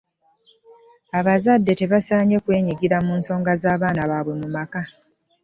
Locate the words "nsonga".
3.19-3.51